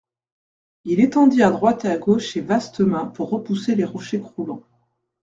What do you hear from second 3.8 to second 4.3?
rochers